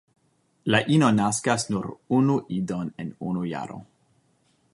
[0.75, 1.87] La ino naskas nur
[2.21, 3.83] unu idon en unu jaro.